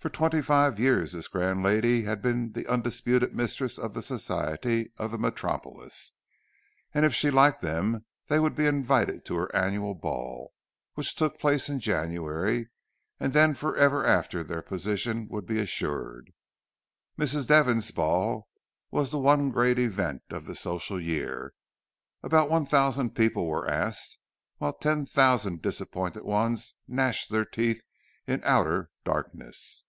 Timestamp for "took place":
11.16-11.68